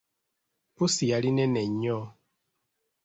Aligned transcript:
Pussi 0.75 1.03
yali 1.11 1.29
nnene 1.31 1.61
nnyo. 1.69 1.99